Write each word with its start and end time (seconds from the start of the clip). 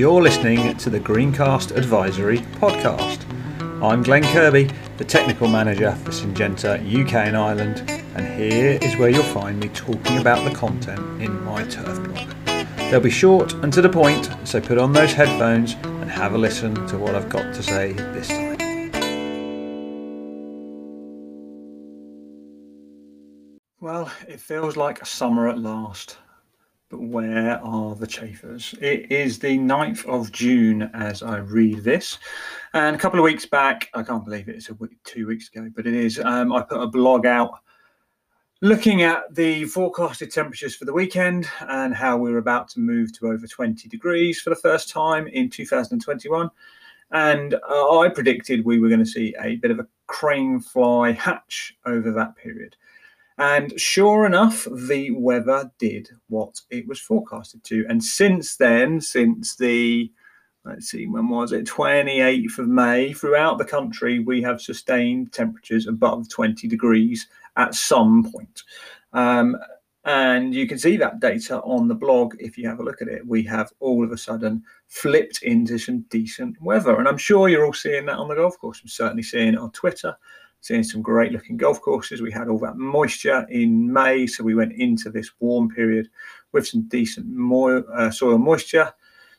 You're 0.00 0.22
listening 0.22 0.78
to 0.78 0.88
the 0.88 0.98
Greencast 0.98 1.76
Advisory 1.76 2.38
podcast. 2.58 3.20
I'm 3.82 4.02
Glenn 4.02 4.22
Kirby, 4.22 4.70
the 4.96 5.04
technical 5.04 5.46
manager 5.46 5.92
for 5.96 6.10
Syngenta 6.10 6.80
UK 6.80 7.12
and 7.16 7.36
Ireland, 7.36 7.84
and 8.14 8.26
here 8.26 8.78
is 8.80 8.96
where 8.96 9.10
you'll 9.10 9.22
find 9.22 9.60
me 9.60 9.68
talking 9.68 10.16
about 10.16 10.42
the 10.48 10.56
content 10.56 11.00
in 11.20 11.44
my 11.44 11.64
turf 11.64 12.02
blog. 12.02 12.30
They'll 12.90 13.00
be 13.00 13.10
short 13.10 13.52
and 13.62 13.70
to 13.74 13.82
the 13.82 13.90
point, 13.90 14.30
so 14.44 14.58
put 14.58 14.78
on 14.78 14.94
those 14.94 15.12
headphones 15.12 15.74
and 15.84 16.10
have 16.10 16.32
a 16.32 16.38
listen 16.38 16.74
to 16.86 16.96
what 16.96 17.14
I've 17.14 17.28
got 17.28 17.54
to 17.54 17.62
say 17.62 17.92
this 17.92 18.28
time. 18.28 18.56
Well, 23.80 24.10
it 24.26 24.40
feels 24.40 24.78
like 24.78 25.02
a 25.02 25.04
summer 25.04 25.46
at 25.46 25.58
last. 25.58 26.16
But 26.90 27.02
where 27.02 27.64
are 27.64 27.94
the 27.94 28.06
chafers? 28.06 28.74
It 28.80 29.12
is 29.12 29.38
the 29.38 29.56
9th 29.56 30.04
of 30.06 30.32
June 30.32 30.90
as 30.92 31.22
I 31.22 31.38
read 31.38 31.84
this. 31.84 32.18
And 32.74 32.96
a 32.96 32.98
couple 32.98 33.20
of 33.20 33.24
weeks 33.24 33.46
back, 33.46 33.88
I 33.94 34.02
can't 34.02 34.24
believe 34.24 34.48
it, 34.48 34.56
it's 34.56 34.70
a 34.70 34.74
week, 34.74 34.98
two 35.04 35.28
weeks 35.28 35.48
ago, 35.48 35.70
but 35.74 35.86
it 35.86 35.94
is. 35.94 36.18
Um, 36.18 36.52
I 36.52 36.62
put 36.62 36.80
a 36.80 36.88
blog 36.88 37.26
out 37.26 37.52
looking 38.60 39.02
at 39.02 39.32
the 39.32 39.66
forecasted 39.66 40.32
temperatures 40.32 40.74
for 40.74 40.84
the 40.84 40.92
weekend 40.92 41.48
and 41.60 41.94
how 41.94 42.16
we 42.16 42.32
are 42.32 42.38
about 42.38 42.68
to 42.70 42.80
move 42.80 43.16
to 43.18 43.28
over 43.28 43.46
20 43.46 43.88
degrees 43.88 44.40
for 44.40 44.50
the 44.50 44.56
first 44.56 44.90
time 44.90 45.28
in 45.28 45.48
2021. 45.48 46.50
And 47.12 47.54
uh, 47.54 47.98
I 48.00 48.08
predicted 48.08 48.64
we 48.64 48.80
were 48.80 48.88
going 48.88 49.00
to 49.00 49.06
see 49.06 49.32
a 49.40 49.56
bit 49.56 49.70
of 49.70 49.78
a 49.78 49.86
crane 50.08 50.58
fly 50.58 51.12
hatch 51.12 51.76
over 51.86 52.10
that 52.10 52.34
period. 52.34 52.76
And 53.40 53.80
sure 53.80 54.26
enough, 54.26 54.68
the 54.70 55.12
weather 55.12 55.72
did 55.78 56.10
what 56.28 56.60
it 56.68 56.86
was 56.86 57.00
forecasted 57.00 57.64
to. 57.64 57.86
And 57.88 58.04
since 58.04 58.56
then, 58.56 59.00
since 59.00 59.56
the 59.56 60.12
let's 60.66 60.90
see, 60.90 61.06
when 61.06 61.30
was 61.30 61.52
it? 61.52 61.64
28th 61.64 62.58
of 62.58 62.68
May, 62.68 63.14
throughout 63.14 63.56
the 63.56 63.64
country, 63.64 64.18
we 64.18 64.42
have 64.42 64.60
sustained 64.60 65.32
temperatures 65.32 65.86
above 65.86 66.28
20 66.28 66.68
degrees 66.68 67.28
at 67.56 67.74
some 67.74 68.30
point. 68.30 68.62
Um, 69.14 69.56
and 70.04 70.54
you 70.54 70.68
can 70.68 70.78
see 70.78 70.98
that 70.98 71.20
data 71.20 71.62
on 71.62 71.88
the 71.88 71.94
blog 71.94 72.34
if 72.38 72.58
you 72.58 72.68
have 72.68 72.80
a 72.80 72.84
look 72.84 73.00
at 73.00 73.08
it. 73.08 73.26
We 73.26 73.42
have 73.44 73.72
all 73.80 74.04
of 74.04 74.12
a 74.12 74.18
sudden 74.18 74.62
flipped 74.88 75.42
into 75.42 75.78
some 75.78 76.02
decent 76.10 76.60
weather. 76.60 76.98
And 76.98 77.08
I'm 77.08 77.16
sure 77.16 77.48
you're 77.48 77.64
all 77.64 77.72
seeing 77.72 78.04
that 78.06 78.18
on 78.18 78.28
the 78.28 78.34
golf 78.34 78.58
course. 78.58 78.80
I'm 78.82 78.88
certainly 78.88 79.22
seeing 79.22 79.54
it 79.54 79.58
on 79.58 79.70
Twitter 79.72 80.14
seeing 80.60 80.82
some 80.82 81.02
great 81.02 81.32
looking 81.32 81.56
golf 81.56 81.80
courses. 81.80 82.20
We 82.20 82.32
had 82.32 82.48
all 82.48 82.58
that 82.60 82.76
moisture 82.76 83.46
in 83.50 83.92
May, 83.92 84.26
so 84.26 84.44
we 84.44 84.54
went 84.54 84.72
into 84.72 85.10
this 85.10 85.30
warm 85.40 85.70
period 85.70 86.08
with 86.52 86.66
some 86.66 86.82
decent 86.88 87.26
mo- 87.26 87.84
uh, 87.94 88.10
soil 88.10 88.38
moisture 88.38 88.92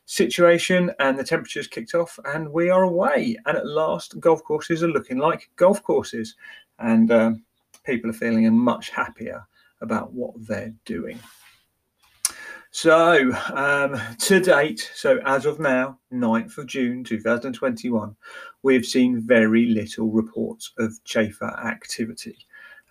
situation, 0.06 0.92
and 1.00 1.18
the 1.18 1.24
temperatures 1.24 1.68
kicked 1.68 1.96
off, 1.96 2.20
and 2.26 2.52
we 2.52 2.70
are 2.70 2.84
away. 2.84 3.38
And 3.46 3.58
at 3.58 3.68
last, 3.68 4.20
golf 4.20 4.44
courses 4.44 4.84
are 4.84 4.88
looking 4.88 5.18
like 5.18 5.50
golf 5.56 5.84
courses, 5.84 6.36
and 6.80 7.12
um, 7.12 7.44
people 7.86 8.10
are 8.10 8.14
feeling 8.14 8.52
much 8.58 8.90
happier 8.90 9.46
about 9.82 10.14
what 10.14 10.34
they're 10.48 10.74
doing. 10.86 11.20
So, 12.74 13.34
um, 13.54 14.00
to 14.20 14.40
date, 14.40 14.90
so 14.96 15.20
as 15.26 15.46
of 15.46 15.60
now, 15.60 16.00
9th 16.14 16.58
of 16.58 16.68
June 16.68 17.04
2021, 17.04 18.16
we've 18.64 18.86
seen 18.86 19.20
very 19.20 19.66
little 19.66 20.10
reports 20.10 20.72
of 20.80 20.94
chafer 21.04 21.50
activity, 21.66 22.38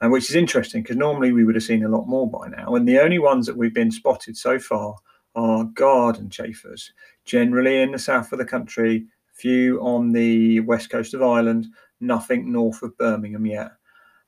and 0.03 0.13
which 0.13 0.29
is 0.29 0.37
interesting 0.37 0.83
because 0.83 0.99
normally 0.99 1.33
we 1.33 1.45
would 1.45 1.55
have 1.55 1.65
seen 1.65 1.85
a 1.85 1.89
lot 1.89 2.07
more 2.07 2.31
by 2.31 2.49
now. 2.49 2.75
And 2.75 2.87
the 2.87 2.99
only 2.99 3.19
ones 3.19 3.47
that 3.47 3.57
we've 3.57 3.73
been 3.73 3.91
spotted 3.91 4.37
so 4.37 4.59
far 4.59 4.97
are 5.35 5.65
garden 5.65 6.29
chafers, 6.29 6.93
generally 7.25 7.81
in 7.81 7.93
the 7.93 7.99
south 7.99 8.33
of 8.33 8.39
the 8.39 8.45
country, 8.45 9.07
few 9.33 9.81
on 9.81 10.13
the 10.13 10.61
west 10.61 10.91
coast 10.91 11.15
of 11.15 11.23
Ireland, 11.23 11.69
nothing 12.01 12.53
north 12.53 12.83
of 12.83 12.99
Birmingham 12.99 13.47
yet. 13.47 13.73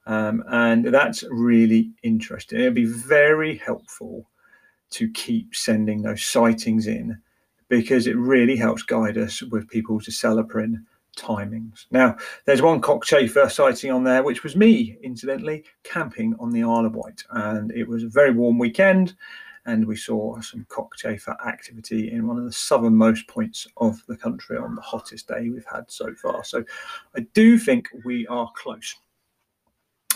Um, 0.06 0.43
and 0.48 0.87
that's 0.87 1.25
really 1.31 1.93
interesting. 2.03 2.59
It'll 2.59 2.72
be 2.72 2.87
very 2.87 3.59
helpful 3.59 4.31
to 4.92 5.10
keep 5.10 5.54
sending 5.54 6.03
those 6.03 6.22
sightings 6.22 6.86
in 6.86 7.19
because 7.69 8.06
it 8.06 8.16
really 8.16 8.56
helps 8.56 8.82
guide 8.82 9.16
us 9.16 9.42
with 9.42 9.69
people's 9.69 10.06
Acelepryn 10.06 10.84
timings. 11.16 11.86
Now, 11.91 12.16
there's 12.44 12.62
one 12.62 12.80
cockchafer 12.80 13.50
sighting 13.50 13.91
on 13.91 14.04
there, 14.04 14.22
which 14.22 14.42
was 14.42 14.56
me, 14.56 14.98
incidentally, 15.03 15.64
camping 15.82 16.34
on 16.38 16.50
the 16.50 16.62
Isle 16.62 16.86
of 16.86 16.94
Wight. 16.94 17.22
And 17.30 17.70
it 17.72 17.88
was 17.88 18.04
a 18.04 18.08
very 18.08 18.30
warm 18.30 18.58
weekend, 18.58 19.14
and 19.66 19.86
we 19.86 19.97
saw 19.97 20.41
some 20.41 20.66
cockchafer 20.69 21.36
activity 21.47 22.10
in 22.10 22.26
one 22.26 22.38
of 22.38 22.44
the 22.44 22.53
southernmost 22.53 23.26
points 23.28 23.66
of 23.76 24.03
the 24.06 24.16
country 24.16 24.56
on 24.56 24.74
the 24.74 24.82
hottest 24.82 25.28
day 25.28 25.48
we've 25.48 25.66
had 25.70 25.91
so 25.91 26.14
far. 26.14 26.44
So 26.44 26.64
I 27.16 27.20
do 27.34 27.59
think 27.59 27.88
we 28.04 28.26
are 28.26 28.50
close. 28.56 28.97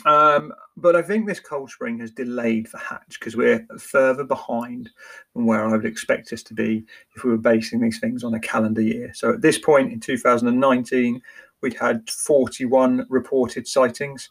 Um, 0.07 0.53
but 0.77 0.95
I 0.95 1.03
think 1.03 1.27
this 1.27 1.41
cold 1.41 1.71
spring 1.71 1.99
has 1.99 2.13
delayed 2.13 2.69
the 2.71 2.79
hatch 2.79 3.19
because 3.19 3.37
we're 3.37 3.67
further 3.79 4.23
behind 4.23 4.89
than 5.35 5.47
where 5.47 5.67
I 5.67 5.73
would 5.73 5.85
expect 5.85 6.33
us 6.33 6.45
to 6.45 6.55
be 6.55 6.85
if 7.15 7.25
we 7.25 7.31
were 7.31 7.39
basing 7.39 7.81
these 7.81 7.99
things 7.99 8.23
on 8.23 8.33
a 8.35 8.41
calendar 8.41 8.83
year. 8.83 9.11
So 9.15 9.33
at 9.33 9.43
this 9.43 9.59
point 9.59 9.93
in 9.93 9.99
2019, 9.99 11.21
we'd 11.61 11.75
had 11.75 12.09
41 12.09 13.07
reported 13.09 13.67
sightings. 13.67 14.31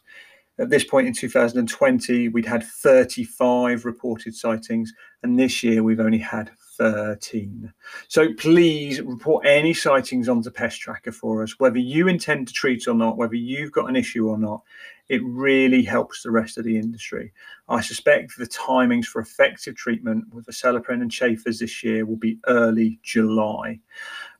At 0.58 0.70
this 0.70 0.84
point 0.84 1.06
in 1.06 1.12
2020, 1.12 2.30
we'd 2.30 2.46
had 2.46 2.64
35 2.64 3.84
reported 3.84 4.34
sightings, 4.34 4.94
and 5.22 5.38
this 5.38 5.62
year 5.62 5.82
we've 5.82 6.00
only 6.00 6.18
had 6.18 6.50
13. 6.78 7.72
So 8.08 8.32
please 8.34 9.00
report 9.02 9.46
any 9.46 9.74
sightings 9.74 10.28
onto 10.28 10.50
Pest 10.50 10.80
Tracker 10.80 11.12
for 11.12 11.42
us, 11.42 11.58
whether 11.58 11.78
you 11.78 12.08
intend 12.08 12.48
to 12.48 12.54
treat 12.54 12.88
or 12.88 12.94
not, 12.94 13.18
whether 13.18 13.34
you've 13.34 13.72
got 13.72 13.90
an 13.90 13.96
issue 13.96 14.28
or 14.28 14.38
not. 14.38 14.62
It 15.08 15.22
really 15.24 15.82
helps 15.82 16.22
the 16.22 16.30
rest 16.30 16.58
of 16.58 16.64
the 16.64 16.76
industry. 16.76 17.32
I 17.68 17.80
suspect 17.80 18.36
the 18.36 18.46
timings 18.46 19.06
for 19.06 19.20
effective 19.20 19.76
treatment 19.76 20.24
with 20.34 20.46
the 20.46 20.52
Acelepryn 20.52 21.00
and 21.00 21.10
Chafers 21.10 21.60
this 21.60 21.84
year 21.84 22.04
will 22.04 22.16
be 22.16 22.38
early 22.48 22.98
July. 23.02 23.78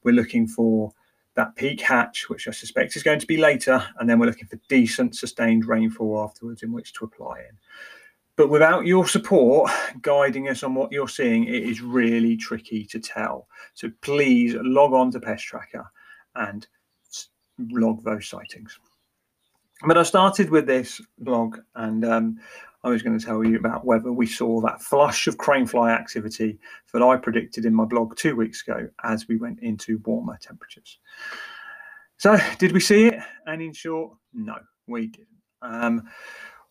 We're 0.03 0.15
looking 0.15 0.49
for 0.49 0.93
that 1.35 1.55
peak 1.55 1.81
hatch, 1.81 2.29
which 2.29 2.49
I 2.49 2.51
suspect 2.51 2.97
is 2.97 3.03
going 3.03 3.21
to 3.21 3.27
be 3.27 3.37
later, 3.37 3.85
and 3.99 4.09
then 4.09 4.19
we're 4.19 4.27
looking 4.27 4.49
for 4.49 4.59
decent 4.69 5.15
sustained 5.15 5.67
rainfall 5.67 6.23
afterwards 6.25 6.63
in 6.63 6.73
which 6.73 6.95
to 6.95 7.05
apply 7.05 7.41
in. 7.41 7.57
But 8.37 8.51
without 8.51 8.87
your 8.87 9.07
support 9.07 9.71
guiding 10.03 10.49
us 10.49 10.63
on 10.63 10.75
what 10.75 10.93
you're 10.93 11.09
seeing, 11.09 11.45
it 11.45 11.63
is 11.63 11.81
really 11.81 12.37
tricky 12.37 12.85
to 12.87 12.99
tell. 12.99 13.49
So 13.75 13.91
please 14.01 14.55
log 14.61 14.93
on 14.93 15.11
to 15.13 15.21
Pest 15.21 15.45
Tracker 15.45 15.91
and 16.35 16.67
log 17.59 18.05
those 18.05 18.29
sightings. 18.29 18.79
But 19.85 19.99
I 19.99 20.03
started 20.05 20.51
with 20.51 20.67
this 20.67 21.01
blog 21.19 21.59
and 21.75 22.05
um, 22.05 22.39
I 22.83 22.89
was 22.89 23.03
going 23.03 23.19
to 23.19 23.25
tell 23.25 23.45
you 23.45 23.57
about 23.59 23.85
whether 23.85 24.13
we 24.13 24.27
saw 24.27 24.61
that 24.63 24.81
flush 24.81 25.27
of 25.27 25.37
cranefly 25.37 25.91
activity 25.91 26.59
that 26.93 27.03
I 27.03 27.17
predicted 27.17 27.67
in 27.67 27.75
my 27.75 27.85
blog 27.85 28.17
two 28.17 28.37
weeks 28.37 28.63
ago 28.63 28.89
as 29.03 29.29
we 29.29 29.37
went 29.37 29.61
into 29.61 30.01
warmer 30.05 30.39
temperatures. 30.41 30.99
So, 32.17 32.39
did 32.59 32.73
we 32.73 32.81
see 32.81 33.09
it? 33.09 33.21
And 33.47 33.61
in 33.61 33.73
short, 33.75 34.17
no, 34.33 34.57
we 34.87 35.09
didn't. 35.09 35.29
Um, 35.61 36.09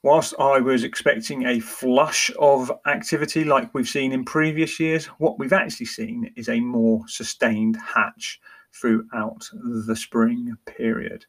whilst 0.01 0.33
I 0.39 0.59
was 0.59 0.83
expecting 0.83 1.45
a 1.45 1.59
flush 1.59 2.31
of 2.39 2.71
activity 2.87 3.43
like 3.43 3.73
we've 3.73 3.87
seen 3.87 4.11
in 4.11 4.23
previous 4.23 4.79
years, 4.79 5.05
what 5.17 5.37
we've 5.37 5.53
actually 5.53 5.87
seen 5.87 6.31
is 6.35 6.49
a 6.49 6.59
more 6.59 7.03
sustained 7.07 7.77
hatch 7.77 8.39
throughout 8.73 9.47
the 9.87 9.95
spring 9.95 10.55
period. 10.65 11.25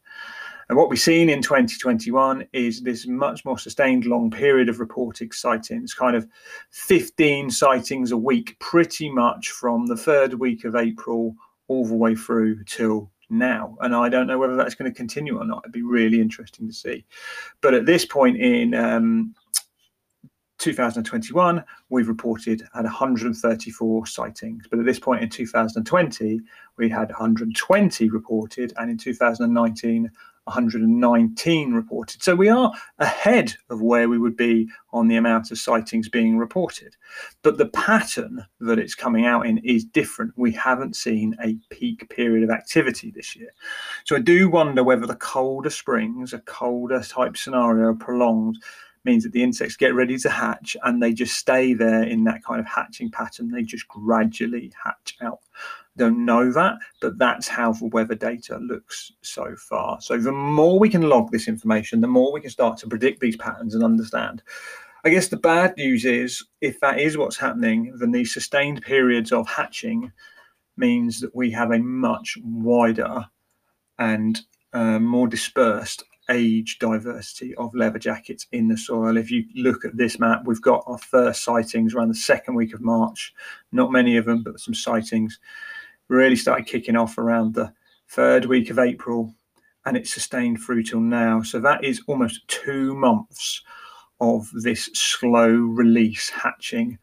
And 0.68 0.76
what 0.76 0.90
we've 0.90 0.98
seen 0.98 1.28
in 1.28 1.42
2021 1.42 2.46
is 2.52 2.82
this 2.82 3.06
much 3.06 3.44
more 3.44 3.58
sustained 3.58 4.04
long 4.04 4.30
period 4.30 4.68
of 4.68 4.80
reported 4.80 5.32
sightings, 5.32 5.94
kind 5.94 6.16
of 6.16 6.26
15 6.70 7.50
sightings 7.50 8.10
a 8.10 8.16
week, 8.16 8.58
pretty 8.58 9.08
much 9.08 9.50
from 9.50 9.86
the 9.86 9.96
third 9.96 10.34
week 10.34 10.64
of 10.64 10.74
April 10.74 11.36
all 11.68 11.86
the 11.86 11.94
way 11.94 12.16
through 12.16 12.64
till 12.64 13.10
now. 13.30 13.76
And 13.80 13.94
I 13.94 14.08
don't 14.08 14.26
know 14.26 14.38
whether 14.38 14.56
that's 14.56 14.74
going 14.74 14.90
to 14.90 14.96
continue 14.96 15.38
or 15.38 15.44
not. 15.44 15.62
It'd 15.64 15.72
be 15.72 15.82
really 15.82 16.20
interesting 16.20 16.66
to 16.66 16.74
see. 16.74 17.04
But 17.60 17.74
at 17.74 17.86
this 17.86 18.04
point 18.04 18.36
in 18.36 18.74
um, 18.74 19.34
2021, 20.58 21.62
we've 21.90 22.08
reported 22.08 22.62
at 22.74 22.84
134 22.84 24.06
sightings. 24.06 24.66
But 24.68 24.80
at 24.80 24.84
this 24.84 24.98
point 24.98 25.22
in 25.22 25.28
2020, 25.28 26.40
we 26.76 26.88
had 26.88 27.08
120 27.10 28.08
reported. 28.08 28.72
And 28.78 28.90
in 28.90 28.98
2019, 28.98 30.10
119 30.46 31.72
reported. 31.72 32.22
So 32.22 32.36
we 32.36 32.48
are 32.48 32.72
ahead 32.98 33.54
of 33.68 33.82
where 33.82 34.08
we 34.08 34.18
would 34.18 34.36
be 34.36 34.68
on 34.92 35.08
the 35.08 35.16
amount 35.16 35.50
of 35.50 35.58
sightings 35.58 36.08
being 36.08 36.38
reported. 36.38 36.96
But 37.42 37.58
the 37.58 37.66
pattern 37.66 38.46
that 38.60 38.78
it's 38.78 38.94
coming 38.94 39.26
out 39.26 39.44
in 39.44 39.58
is 39.58 39.84
different. 39.84 40.32
We 40.36 40.52
haven't 40.52 40.94
seen 40.94 41.36
a 41.42 41.56
peak 41.70 42.08
period 42.10 42.44
of 42.44 42.50
activity 42.50 43.10
this 43.10 43.34
year. 43.34 43.50
So 44.04 44.14
I 44.14 44.20
do 44.20 44.48
wonder 44.48 44.84
whether 44.84 45.06
the 45.06 45.16
colder 45.16 45.70
springs, 45.70 46.32
a 46.32 46.38
colder 46.38 47.02
type 47.02 47.36
scenario 47.36 47.94
prolonged, 47.94 48.58
means 49.04 49.24
that 49.24 49.32
the 49.32 49.42
insects 49.42 49.76
get 49.76 49.94
ready 49.94 50.18
to 50.18 50.28
hatch 50.28 50.76
and 50.84 51.02
they 51.02 51.12
just 51.12 51.36
stay 51.36 51.72
there 51.72 52.02
in 52.02 52.24
that 52.24 52.44
kind 52.44 52.60
of 52.60 52.66
hatching 52.66 53.10
pattern. 53.10 53.50
They 53.50 53.62
just 53.62 53.88
gradually 53.88 54.72
hatch 54.84 55.16
out. 55.22 55.40
Don't 55.96 56.24
know 56.24 56.52
that, 56.52 56.76
but 57.00 57.18
that's 57.18 57.48
how 57.48 57.72
the 57.72 57.86
weather 57.86 58.14
data 58.14 58.58
looks 58.58 59.12
so 59.22 59.54
far. 59.56 60.00
So 60.00 60.18
the 60.18 60.32
more 60.32 60.78
we 60.78 60.90
can 60.90 61.02
log 61.02 61.30
this 61.30 61.48
information, 61.48 62.00
the 62.00 62.06
more 62.06 62.32
we 62.32 62.40
can 62.40 62.50
start 62.50 62.78
to 62.78 62.88
predict 62.88 63.20
these 63.20 63.36
patterns 63.36 63.74
and 63.74 63.82
understand. 63.82 64.42
I 65.04 65.10
guess 65.10 65.28
the 65.28 65.36
bad 65.36 65.74
news 65.76 66.04
is 66.04 66.44
if 66.60 66.80
that 66.80 66.98
is 66.98 67.16
what's 67.16 67.36
happening, 67.36 67.94
then 67.98 68.10
these 68.10 68.34
sustained 68.34 68.82
periods 68.82 69.32
of 69.32 69.48
hatching 69.48 70.12
means 70.76 71.20
that 71.20 71.34
we 71.34 71.50
have 71.52 71.70
a 71.70 71.78
much 71.78 72.36
wider 72.42 73.24
and 73.98 74.40
uh, 74.72 74.98
more 74.98 75.28
dispersed 75.28 76.04
age 76.28 76.78
diversity 76.78 77.54
of 77.54 77.74
leather 77.74 77.98
jackets 77.98 78.46
in 78.52 78.68
the 78.68 78.76
soil. 78.76 79.16
If 79.16 79.30
you 79.30 79.44
look 79.54 79.84
at 79.84 79.96
this 79.96 80.18
map, 80.18 80.42
we've 80.44 80.60
got 80.60 80.84
our 80.86 80.98
first 80.98 81.44
sightings 81.44 81.94
around 81.94 82.08
the 82.08 82.14
second 82.14 82.54
week 82.54 82.74
of 82.74 82.80
March. 82.80 83.32
Not 83.72 83.92
many 83.92 84.16
of 84.16 84.24
them, 84.24 84.42
but 84.42 84.60
some 84.60 84.74
sightings 84.74 85.38
really 86.08 86.36
started 86.36 86.66
kicking 86.66 86.96
off 86.96 87.18
around 87.18 87.54
the 87.54 87.72
third 88.08 88.44
week 88.44 88.70
of 88.70 88.78
April 88.78 89.34
and 89.84 89.96
it's 89.96 90.12
sustained 90.12 90.60
through 90.60 90.82
till 90.82 91.00
now. 91.00 91.42
So 91.42 91.60
that 91.60 91.84
is 91.84 92.02
almost 92.06 92.46
two 92.48 92.94
months 92.94 93.62
of 94.20 94.50
this 94.52 94.90
slow 94.94 95.48
release 95.48 96.28
hatching, 96.30 96.98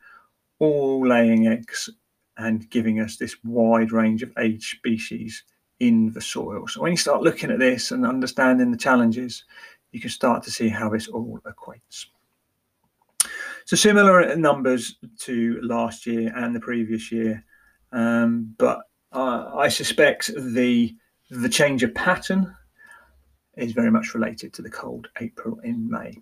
all 0.60 1.06
laying 1.08 1.48
eggs 1.48 1.90
and 2.38 2.70
giving 2.70 3.00
us 3.00 3.18
this 3.18 3.36
wide 3.44 3.92
range 3.92 4.24
of 4.24 4.34
age 4.38 4.72
species 4.78 5.44
in 5.80 6.12
the 6.12 6.22
soil. 6.22 6.68
So 6.68 6.82
when 6.82 6.92
you 6.92 6.98
start 6.98 7.22
looking 7.22 7.52
at 7.52 7.60
this 7.60 7.92
and 7.92 8.06
understanding 8.06 8.72
the 8.72 8.78
challenges, 8.78 9.44
you 9.92 10.00
can 10.00 10.10
start 10.10 10.44
to 10.44 10.52
see 10.52 10.70
how 10.70 10.90
this 10.90 11.08
all 11.08 11.40
equates. 11.46 12.08
So 13.66 13.76
similar 13.78 14.36
numbers 14.36 14.96
to 15.20 15.60
last 15.62 16.06
year 16.06 16.34
and 16.36 16.54
the 16.54 16.60
previous 16.60 17.12
year, 17.12 17.46
um, 17.92 18.54
but 18.58 18.82
uh, 19.14 19.52
I 19.56 19.68
suspect 19.68 20.32
the 20.36 20.96
the 21.30 21.50
change 21.50 21.84
of 21.84 21.96
pattern 21.96 22.54
is 23.58 23.72
very 23.72 23.92
much 23.92 24.14
related 24.14 24.54
to 24.54 24.62
the 24.62 24.70
cold 24.70 25.08
April 25.20 25.60
in 25.64 25.90
May. 25.90 26.18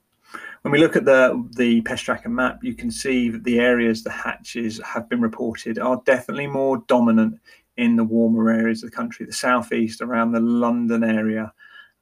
When 0.62 0.72
we 0.72 0.80
look 0.80 0.96
at 0.96 1.06
the 1.06 1.48
the 1.58 1.82
pest 1.82 2.06
tracker 2.06 2.30
map, 2.30 2.64
you 2.64 2.76
can 2.76 2.92
see 2.92 3.30
that 3.30 3.44
the 3.44 3.60
areas 3.60 4.04
the 4.04 4.12
hatches 4.12 4.80
have 4.86 5.10
been 5.10 5.22
reported 5.22 5.80
are 5.80 6.02
definitely 6.06 6.48
more 6.48 6.84
dominant 6.88 7.40
in 7.78 7.96
the 7.96 8.04
warmer 8.04 8.50
areas 8.50 8.84
of 8.84 8.92
the 8.92 8.96
country, 8.96 9.26
the 9.26 9.34
southeast, 9.34 10.02
around 10.02 10.32
the 10.32 10.40
London 10.40 11.04
area. 11.04 11.52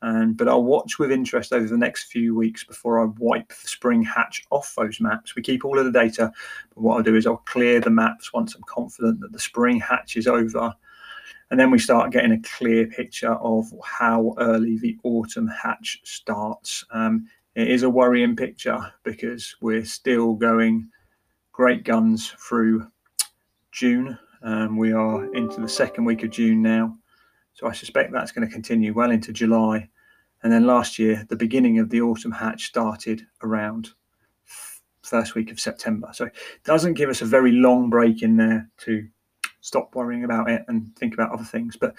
And 0.02 0.38
but 0.38 0.48
I'll 0.48 0.64
watch 0.64 0.98
with 0.98 1.12
interest 1.12 1.52
over 1.52 1.68
the 1.68 1.78
next 1.78 2.06
few 2.06 2.36
weeks 2.36 2.64
before 2.64 3.02
I 3.02 3.06
wipe 3.18 3.50
the 3.50 3.68
spring 3.68 4.02
hatch 4.02 4.46
off 4.50 4.74
those 4.78 5.02
maps. 5.02 5.36
We 5.36 5.42
keep 5.42 5.66
all 5.66 5.78
of 5.78 5.86
the 5.86 5.92
data, 5.92 6.32
but 6.74 6.82
what 6.82 6.98
I'll 6.98 7.04
do 7.04 7.16
is 7.16 7.28
I'll 7.28 7.38
clear 7.38 7.80
the 7.80 7.90
maps 7.90 8.32
once 8.32 8.56
I'm 8.56 8.64
confident 8.64 9.20
that 9.20 9.32
the 9.32 9.40
spring 9.40 9.80
hatch 9.80 10.16
is 10.16 10.28
over. 10.28 10.74
And 11.52 11.60
then 11.60 11.72
we 11.72 11.80
start 11.80 12.12
getting 12.12 12.32
a 12.32 12.42
clear 12.42 12.88
picture 12.88 13.34
of 13.34 13.66
how 13.84 14.36
early 14.38 14.78
the 14.78 14.98
autumn 15.04 15.48
hatch 15.48 16.00
starts. 16.04 16.86
Um, 16.92 17.28
it 17.56 17.68
is 17.68 17.84
a 17.84 17.90
worrying 17.90 18.36
picture 18.36 18.80
because 19.04 19.56
we're 19.60 19.84
still 19.84 20.36
going 20.36 20.88
great 21.52 21.84
guns 21.84 22.34
through 22.38 22.88
June 23.72 24.18
um, 24.42 24.78
we 24.78 24.94
are 24.94 25.34
into 25.34 25.60
the 25.60 25.68
second 25.68 26.06
week 26.06 26.24
of 26.24 26.30
June 26.30 26.62
now. 26.62 26.98
So 27.60 27.68
I 27.68 27.74
suspect 27.74 28.14
that's 28.14 28.32
going 28.32 28.48
to 28.48 28.54
continue 28.54 28.94
well 28.94 29.12
into 29.12 29.34
July. 29.34 29.90
And 30.44 30.54
then 30.54 30.66
last 30.66 30.98
year, 30.98 31.26
the 31.28 31.36
beginning 31.36 31.80
of 31.80 31.90
the 31.90 32.00
autumn 32.00 32.32
hatch 32.32 32.68
started 32.68 33.24
around 33.44 33.90
first 35.02 35.36
week 35.36 35.52
of 35.52 35.60
September. 35.60 36.08
So 36.14 36.28
it 36.28 36.36
doesn't 36.64 36.94
give 36.94 37.10
us 37.10 37.22
a 37.22 37.26
very 37.26 37.52
long 37.52 37.90
break 37.90 38.22
in 38.22 38.38
there 38.38 38.70
to 38.86 39.06
stop 39.60 39.94
worrying 39.94 40.24
about 40.24 40.50
it 40.50 40.64
and 40.70 40.96
think 40.96 41.14
about 41.14 41.34
other 41.34 41.44
things. 41.44 41.76
But 41.76 41.96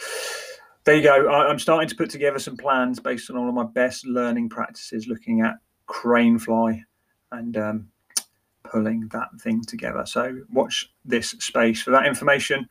there 0.85 0.95
you 0.95 1.03
go. 1.03 1.29
I'm 1.29 1.59
starting 1.59 1.91
to 1.91 1.95
put 1.95 2.09
together 2.09 2.39
some 2.39 2.57
plans 2.57 2.99
based 2.99 3.29
on 3.29 3.37
all 3.37 3.47
of 3.47 3.55
my 3.55 3.67
best 3.67 4.07
learning 4.07 4.49
practices, 4.49 5.09
looking 5.09 5.43
at 5.43 5.57
crane 5.85 6.39
fly 6.39 6.83
and 7.33 7.59
um, 7.59 7.89
pulling 8.65 9.09
that 9.09 9.29
thing 9.43 9.63
together. 9.63 10.07
So 10.07 10.41
watch 10.51 10.91
this 11.05 11.33
space 11.33 11.83
for 11.83 11.91
that 11.91 12.07
information. 12.07 12.67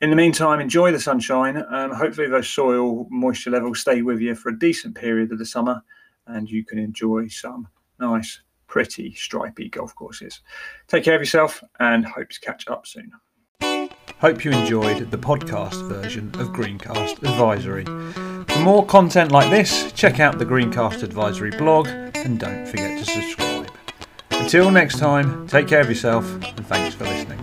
In 0.00 0.10
the 0.10 0.16
meantime, 0.16 0.60
enjoy 0.60 0.92
the 0.92 1.00
sunshine. 1.00 1.64
Um, 1.70 1.92
hopefully, 1.92 2.28
those 2.28 2.48
soil 2.48 3.06
moisture 3.10 3.50
levels 3.50 3.80
stay 3.80 4.02
with 4.02 4.20
you 4.20 4.34
for 4.34 4.50
a 4.50 4.58
decent 4.58 4.94
period 4.94 5.32
of 5.32 5.38
the 5.38 5.46
summer 5.46 5.82
and 6.26 6.50
you 6.50 6.64
can 6.64 6.78
enjoy 6.78 7.28
some 7.28 7.68
nice, 7.98 8.40
pretty, 8.66 9.14
stripy 9.14 9.68
golf 9.68 9.94
courses. 9.94 10.40
Take 10.88 11.04
care 11.04 11.14
of 11.14 11.20
yourself 11.20 11.62
and 11.78 12.04
hope 12.04 12.28
to 12.30 12.40
catch 12.40 12.68
up 12.68 12.86
soon. 12.86 13.12
Hope 14.20 14.44
you 14.44 14.50
enjoyed 14.50 15.10
the 15.10 15.18
podcast 15.18 15.86
version 15.88 16.28
of 16.38 16.48
Greencast 16.48 17.18
Advisory. 17.18 17.84
For 17.84 18.60
more 18.60 18.84
content 18.86 19.30
like 19.30 19.50
this, 19.50 19.92
check 19.92 20.20
out 20.20 20.38
the 20.38 20.46
Greencast 20.46 21.02
Advisory 21.02 21.50
blog 21.50 21.88
and 21.88 22.38
don't 22.40 22.66
forget 22.66 22.98
to 22.98 23.04
subscribe. 23.04 23.70
Until 24.30 24.70
next 24.70 24.98
time, 24.98 25.46
take 25.48 25.68
care 25.68 25.80
of 25.80 25.88
yourself 25.88 26.30
and 26.32 26.66
thanks 26.66 26.94
for 26.94 27.04
listening. 27.04 27.35